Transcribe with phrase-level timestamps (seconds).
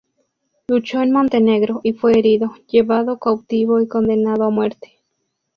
[0.69, 4.99] Luchó en Montenegro y fue herido, llevado cautivo y condenado a muerte.